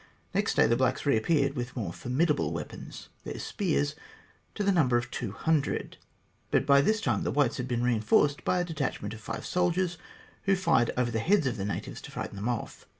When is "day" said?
0.55-0.65